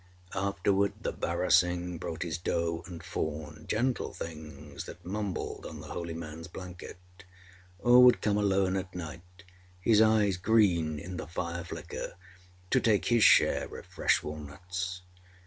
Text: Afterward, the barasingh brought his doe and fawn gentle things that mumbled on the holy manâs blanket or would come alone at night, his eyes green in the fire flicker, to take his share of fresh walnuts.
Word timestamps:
Afterward, 0.33 0.93
the 0.99 1.13
barasingh 1.13 1.99
brought 1.99 2.23
his 2.23 2.39
doe 2.39 2.81
and 2.87 3.03
fawn 3.03 3.65
gentle 3.67 4.11
things 4.15 4.85
that 4.85 5.05
mumbled 5.05 5.63
on 5.67 5.79
the 5.79 5.89
holy 5.89 6.15
manâs 6.15 6.51
blanket 6.51 6.97
or 7.77 8.01
would 8.03 8.19
come 8.19 8.35
alone 8.35 8.75
at 8.77 8.95
night, 8.95 9.43
his 9.79 10.01
eyes 10.01 10.37
green 10.37 10.97
in 10.97 11.17
the 11.17 11.27
fire 11.27 11.63
flicker, 11.63 12.15
to 12.71 12.79
take 12.79 13.05
his 13.09 13.23
share 13.23 13.77
of 13.77 13.85
fresh 13.85 14.23
walnuts. 14.23 15.03